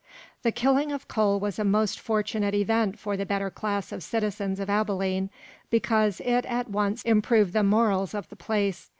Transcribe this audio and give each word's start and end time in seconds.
The 0.41 0.51
killing 0.51 0.91
of 0.91 1.07
Cole 1.07 1.39
was 1.39 1.59
a 1.59 1.63
most 1.63 1.99
fortunate 1.99 2.55
event 2.55 2.97
for 2.97 3.15
the 3.15 3.23
better 3.23 3.51
class 3.51 3.91
of 3.91 4.01
citizens 4.01 4.59
of 4.59 4.67
Abilene, 4.67 5.29
because 5.69 6.19
it 6.21 6.43
at 6.47 6.67
once 6.71 7.03
improved 7.03 7.53
the 7.53 7.61
morals 7.61 8.15
of 8.15 8.27
the 8.29 8.35
place. 8.35 8.89